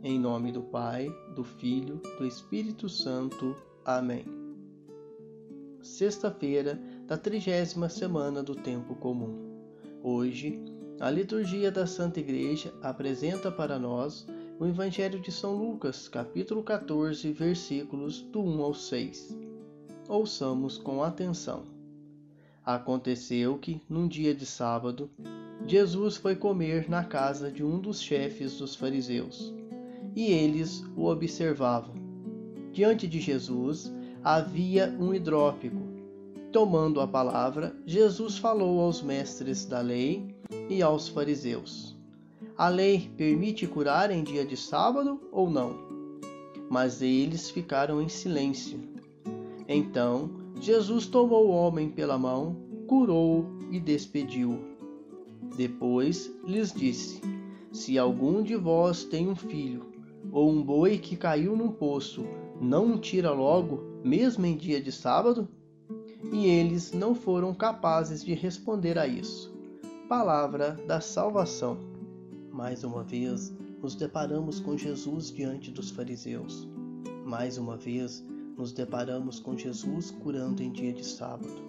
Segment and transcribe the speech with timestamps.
[0.00, 3.56] Em nome do Pai, do Filho, do Espírito Santo.
[3.84, 4.24] Amém.
[5.82, 9.58] Sexta-feira da trigésima semana do Tempo Comum.
[10.00, 10.62] Hoje,
[11.00, 14.24] a liturgia da Santa Igreja apresenta para nós
[14.60, 19.36] o Evangelho de São Lucas, capítulo 14, versículos do 1 ao 6.
[20.08, 21.64] Ouçamos com atenção.
[22.64, 25.10] Aconteceu que, num dia de sábado,
[25.66, 29.52] Jesus foi comer na casa de um dos chefes dos fariseus,
[30.14, 31.94] e eles o observavam.
[32.72, 33.92] Diante de Jesus
[34.22, 35.88] havia um hidrópico.
[36.52, 40.34] Tomando a palavra, Jesus falou aos mestres da lei
[40.68, 41.98] e aos fariseus
[42.58, 45.76] a lei permite curar em dia de sábado ou não?
[46.68, 48.80] Mas eles ficaram em silêncio.
[49.68, 50.28] Então
[50.60, 52.56] Jesus tomou o homem pela mão,
[52.88, 54.58] curou-o e despediu-o.
[55.56, 57.20] Depois lhes disse:
[57.70, 59.86] Se algum de vós tem um filho,
[60.32, 62.24] ou um boi que caiu num poço,
[62.60, 65.48] não tira logo, mesmo em dia de sábado?
[66.32, 69.54] E eles não foram capazes de responder a isso.
[70.08, 71.78] Palavra da salvação.
[72.50, 76.68] Mais uma vez, nos deparamos com Jesus diante dos fariseus.
[77.24, 78.24] Mais uma vez,
[78.56, 81.62] nos deparamos com Jesus curando em dia de sábado.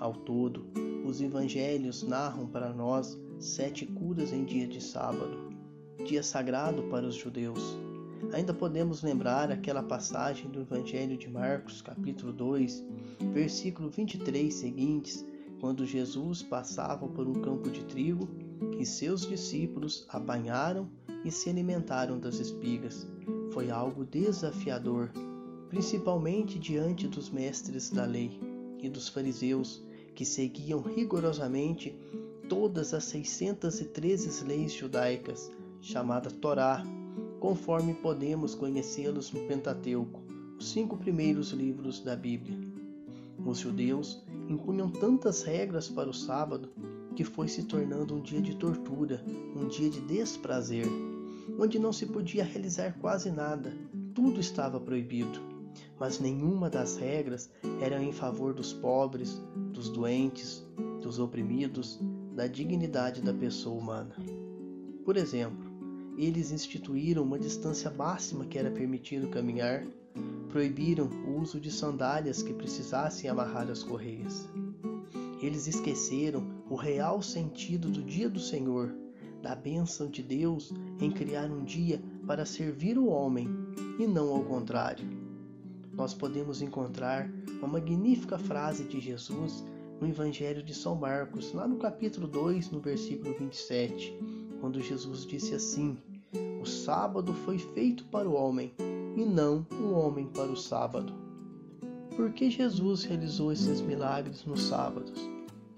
[0.00, 0.66] Ao todo,
[1.06, 5.50] os evangelhos narram para nós sete curas em dia de sábado,
[6.04, 7.78] dia sagrado para os judeus.
[8.32, 12.84] Ainda podemos lembrar aquela passagem do Evangelho de Marcos, capítulo 2,
[13.32, 15.24] versículo 23 seguintes,
[15.60, 18.28] quando Jesus passava por um campo de trigo
[18.78, 20.90] e seus discípulos apanharam
[21.24, 23.06] e se alimentaram das espigas.
[23.52, 25.10] Foi algo desafiador,
[25.68, 28.38] principalmente diante dos mestres da lei
[28.80, 29.82] e dos fariseus,
[30.14, 31.96] que seguiam rigorosamente
[32.48, 36.84] todas as 613 leis judaicas, chamada Torá,
[37.44, 40.22] conforme podemos conhecê-los no Pentateuco,
[40.58, 42.56] os cinco primeiros livros da Bíblia.
[43.44, 46.70] Os judeus impunham tantas regras para o sábado
[47.14, 49.22] que foi se tornando um dia de tortura,
[49.54, 50.86] um dia de desprazer,
[51.60, 53.76] onde não se podia realizar quase nada,
[54.14, 55.38] tudo estava proibido.
[56.00, 59.38] Mas nenhuma das regras era em favor dos pobres,
[59.70, 60.66] dos doentes,
[61.02, 62.00] dos oprimidos,
[62.34, 64.16] da dignidade da pessoa humana.
[65.04, 65.73] Por exemplo,
[66.16, 69.84] eles instituíram uma distância máxima que era permitido caminhar,
[70.48, 74.48] proibiram o uso de sandálias que precisassem amarrar as correias.
[75.42, 78.94] Eles esqueceram o real sentido do dia do Senhor,
[79.42, 83.48] da bênção de Deus em criar um dia para servir o homem
[83.98, 85.06] e não ao contrário.
[85.92, 89.64] Nós podemos encontrar uma magnífica frase de Jesus
[90.00, 94.16] no Evangelho de São Marcos, lá no capítulo 2, no versículo 27,
[94.64, 95.94] quando Jesus disse assim:
[96.62, 98.72] O sábado foi feito para o homem
[99.14, 101.12] e não o homem para o sábado.
[102.16, 105.20] Por que Jesus realizou esses milagres nos sábados?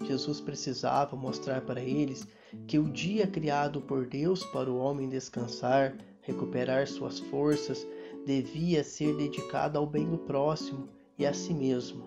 [0.04, 2.28] Jesus precisava mostrar para eles
[2.68, 7.84] que o dia criado por Deus para o homem descansar, recuperar suas forças,
[8.24, 12.04] devia ser dedicado ao bem do próximo e a si mesmo.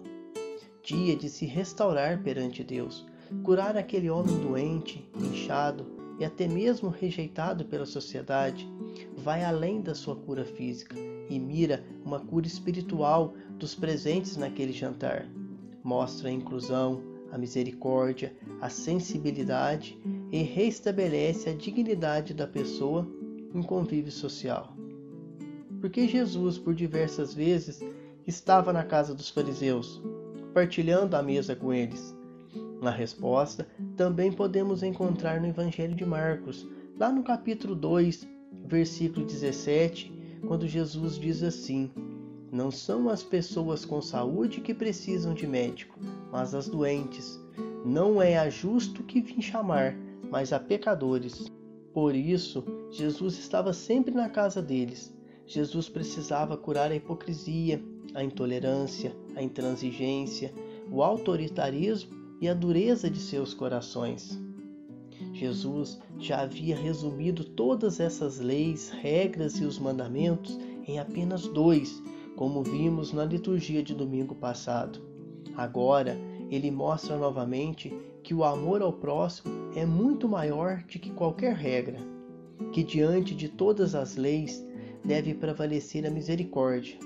[0.82, 3.06] Dia de se restaurar perante Deus,
[3.44, 8.70] curar aquele homem doente, inchado e até mesmo rejeitado pela sociedade,
[9.16, 10.96] vai além da sua cura física
[11.30, 15.28] e mira uma cura espiritual dos presentes naquele jantar.
[15.84, 19.98] Mostra a inclusão, a misericórdia, a sensibilidade
[20.32, 23.08] e restabelece a dignidade da pessoa
[23.54, 24.76] em convívio social.
[25.80, 27.80] Porque Jesus, por diversas vezes,
[28.28, 30.02] estava na casa dos fariseus,
[30.54, 32.19] partilhando a mesa com eles.
[32.82, 33.68] Na resposta,
[33.98, 36.66] também podemos encontrar no Evangelho de Marcos,
[36.98, 38.28] lá no capítulo 2,
[38.66, 41.92] versículo 17, quando Jesus diz assim:
[42.52, 46.00] Não são as pessoas com saúde que precisam de médico,
[46.32, 47.40] mas as doentes.
[47.86, 49.96] Não é a justo que vim chamar,
[50.30, 51.52] mas a pecadores.
[51.94, 55.14] Por isso, Jesus estava sempre na casa deles.
[55.46, 60.54] Jesus precisava curar a hipocrisia, a intolerância, a intransigência,
[60.92, 64.40] o autoritarismo e a dureza de seus corações.
[65.34, 70.58] Jesus já havia resumido todas essas leis, regras e os mandamentos
[70.88, 72.02] em apenas dois,
[72.36, 75.02] como vimos na liturgia de domingo passado.
[75.56, 76.18] Agora,
[76.50, 77.94] ele mostra novamente
[78.24, 82.00] que o amor ao próximo é muito maior do que qualquer regra,
[82.72, 84.66] que diante de todas as leis
[85.04, 86.98] deve prevalecer a misericórdia.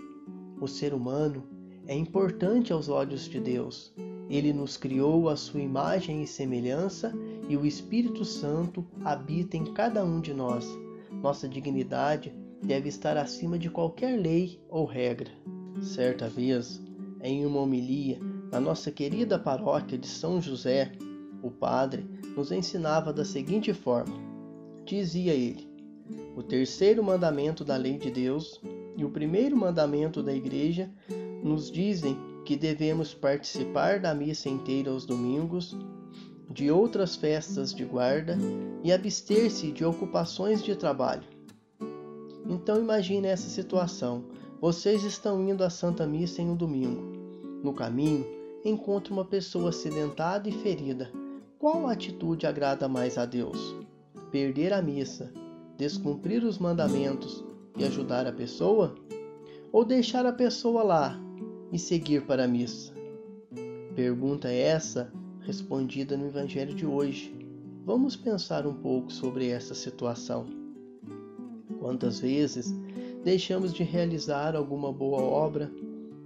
[0.60, 1.44] O ser humano
[1.88, 3.94] é importante aos olhos de Deus.
[4.34, 7.14] Ele nos criou à sua imagem e semelhança
[7.48, 10.68] e o Espírito Santo habita em cada um de nós.
[11.22, 12.34] Nossa dignidade
[12.64, 15.30] deve estar acima de qualquer lei ou regra.
[15.84, 16.82] Certa vez,
[17.22, 18.20] em uma homilia
[18.52, 20.92] na nossa querida paróquia de São José,
[21.44, 22.04] o padre
[22.36, 24.16] nos ensinava da seguinte forma:
[24.84, 25.70] dizia ele,
[26.36, 28.60] o terceiro mandamento da lei de Deus
[28.98, 30.90] e o primeiro mandamento da Igreja
[31.44, 35.76] nos dizem que devemos participar da missa inteira aos domingos,
[36.50, 38.38] de outras festas de guarda
[38.84, 41.24] e abster-se de ocupações de trabalho.
[42.48, 44.26] Então imagine essa situação.
[44.60, 47.02] Vocês estão indo à Santa Missa em um domingo.
[47.64, 48.26] No caminho,
[48.64, 51.10] encontra uma pessoa acidentada e ferida.
[51.58, 53.76] Qual atitude agrada mais a Deus?
[54.32, 55.32] Perder a missa,
[55.78, 57.44] descumprir os mandamentos
[57.78, 58.96] e ajudar a pessoa?
[59.72, 61.23] Ou deixar a pessoa lá
[61.74, 62.94] e seguir para a missa?
[63.96, 65.12] Pergunta essa
[65.42, 67.36] respondida no Evangelho de hoje.
[67.84, 70.46] Vamos pensar um pouco sobre essa situação.
[71.80, 72.72] Quantas vezes
[73.24, 75.72] deixamos de realizar alguma boa obra,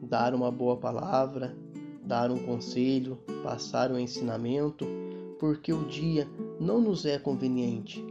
[0.02, 1.56] dar uma boa palavra,
[2.04, 4.86] dar um conselho, passar um ensinamento,
[5.40, 6.28] porque o dia
[6.60, 8.06] não nos é conveniente,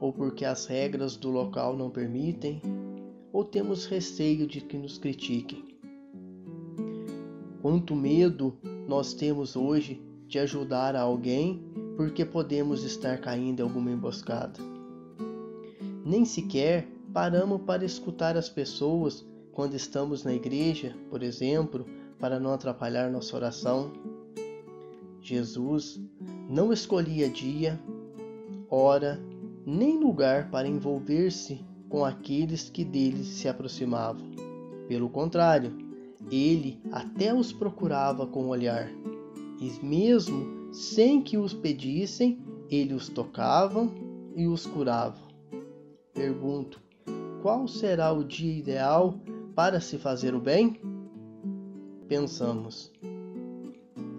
[0.00, 2.60] ou porque as regras do local não permitem,
[3.32, 5.73] ou temos receio de que nos critiquem.
[7.64, 11.64] Quanto medo nós temos hoje de ajudar alguém
[11.96, 14.60] porque podemos estar caindo em alguma emboscada.
[16.04, 21.86] Nem sequer paramos para escutar as pessoas quando estamos na igreja, por exemplo,
[22.18, 23.90] para não atrapalhar nossa oração.
[25.22, 25.98] Jesus
[26.50, 27.80] não escolhia dia,
[28.68, 29.18] hora,
[29.64, 34.34] nem lugar para envolver-se com aqueles que dele se aproximavam.
[34.86, 35.83] Pelo contrário,
[36.30, 38.90] ele até os procurava com o olhar
[39.60, 42.38] e mesmo sem que os pedissem,
[42.68, 43.88] ele os tocava
[44.34, 45.18] e os curava.
[46.12, 46.80] Pergunto:
[47.40, 49.14] qual será o dia ideal
[49.54, 50.80] para se fazer o bem?
[52.08, 52.92] Pensamos.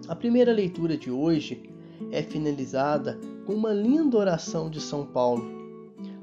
[0.08, 1.70] A primeira leitura de hoje
[2.10, 5.44] é finalizada com uma linda oração de São Paulo.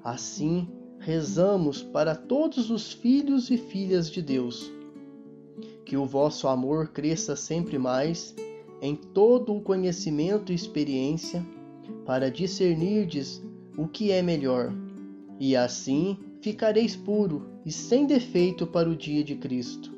[0.03, 0.67] Assim,
[0.99, 4.71] rezamos para todos os filhos e filhas de Deus.
[5.85, 8.35] Que o vosso amor cresça sempre mais
[8.81, 11.45] em todo o conhecimento e experiência,
[12.05, 13.41] para discernirdes
[13.77, 14.73] o que é melhor,
[15.39, 19.91] e assim ficareis puro e sem defeito para o dia de Cristo,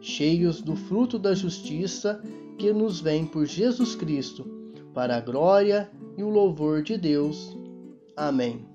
[0.00, 2.22] cheios do fruto da justiça
[2.58, 4.44] que nos vem por Jesus Cristo,
[4.92, 7.56] para a glória e o louvor de Deus.
[8.14, 8.66] Amém.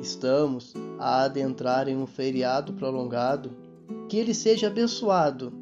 [0.00, 3.50] Estamos a adentrar em um feriado prolongado.
[4.10, 5.52] Que ele seja abençoado.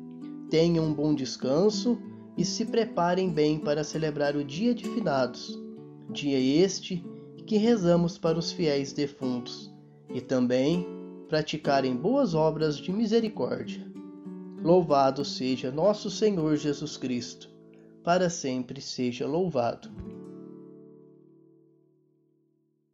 [0.49, 1.99] Tenha um bom descanso
[2.35, 5.55] e se preparem bem para celebrar o dia de finados,
[6.11, 7.05] dia este
[7.47, 9.71] que rezamos para os fiéis defuntos,
[10.15, 10.89] e também
[11.29, 13.87] praticarem boas obras de misericórdia.
[14.63, 17.51] Louvado seja nosso Senhor Jesus Cristo,
[18.03, 19.91] para sempre seja louvado.